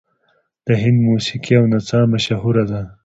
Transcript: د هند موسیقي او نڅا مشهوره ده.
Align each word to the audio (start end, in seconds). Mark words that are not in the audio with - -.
د 0.67 0.69
هند 0.83 0.99
موسیقي 1.07 1.53
او 1.59 1.65
نڅا 1.71 1.99
مشهوره 2.13 2.63
ده. 2.71 2.81